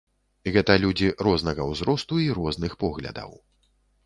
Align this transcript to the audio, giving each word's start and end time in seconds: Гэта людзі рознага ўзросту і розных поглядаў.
Гэта 0.53 0.77
людзі 0.83 1.11
рознага 1.27 1.67
ўзросту 1.73 2.19
і 2.25 2.27
розных 2.39 2.75
поглядаў. 2.87 3.31